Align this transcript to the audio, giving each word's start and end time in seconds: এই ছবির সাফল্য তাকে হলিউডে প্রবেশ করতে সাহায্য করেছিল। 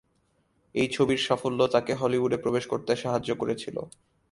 এই 0.75 0.87
ছবির 0.87 1.21
সাফল্য 1.27 1.59
তাকে 1.67 1.91
হলিউডে 1.93 2.37
প্রবেশ 2.37 2.63
করতে 2.67 2.91
সাহায্য 2.95 3.29
করেছিল। 3.35 3.77